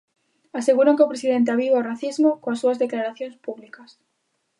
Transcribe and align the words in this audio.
Aseguran 0.59 0.95
que 0.97 1.05
o 1.05 1.11
presidente 1.13 1.49
aviva 1.51 1.79
o 1.81 1.87
racismo 1.91 2.29
coas 2.43 2.59
súas 2.61 2.81
declaracións 2.83 3.35
públicas. 3.45 3.89